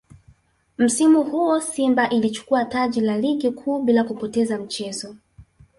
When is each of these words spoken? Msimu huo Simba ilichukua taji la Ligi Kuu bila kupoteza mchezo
Msimu 0.77 1.23
huo 1.23 1.59
Simba 1.61 2.09
ilichukua 2.09 2.65
taji 2.65 3.01
la 3.01 3.17
Ligi 3.17 3.51
Kuu 3.51 3.81
bila 3.83 4.03
kupoteza 4.03 4.57
mchezo 4.59 5.15